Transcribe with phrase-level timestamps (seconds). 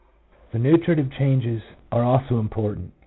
[0.51, 2.91] The nutritive changes are also important.